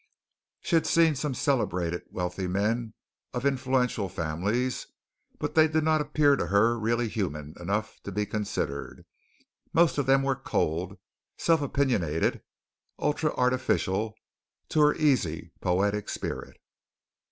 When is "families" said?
4.09-4.87